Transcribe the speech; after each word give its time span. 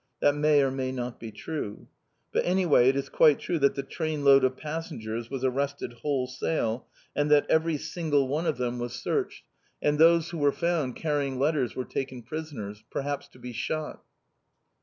That 0.19 0.33
may 0.33 0.63
or 0.63 0.71
may 0.71 0.91
not 0.91 1.19
be 1.19 1.31
true. 1.31 1.87
But 2.33 2.43
anyway 2.43 2.89
it 2.89 2.95
is 2.95 3.07
quite 3.07 3.37
true 3.37 3.59
that 3.59 3.75
the 3.75 3.83
train 3.83 4.23
load 4.25 4.43
of 4.43 4.57
passengers 4.57 5.29
was 5.29 5.43
arrested 5.43 5.93
wholesale, 5.93 6.87
and 7.15 7.29
that 7.29 7.45
every 7.51 7.77
single 7.77 8.27
one 8.27 8.47
of 8.47 8.57
them 8.57 8.79
was 8.79 8.93
searched, 8.93 9.45
and 9.79 9.99
those 9.99 10.31
who 10.31 10.39
were 10.39 10.51
found 10.51 10.95
carrying 10.95 11.37
letters 11.37 11.75
were 11.75 11.85
taken 11.85 12.23
prisoners. 12.23 12.83
Perhaps 12.89 13.27
to 13.27 13.37
be 13.37 13.53
shot." 13.53 14.01